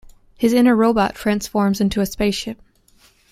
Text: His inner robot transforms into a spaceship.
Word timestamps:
His 0.35 0.51
inner 0.53 0.75
robot 0.75 1.13
transforms 1.13 1.79
into 1.79 2.01
a 2.01 2.07
spaceship. 2.07 2.59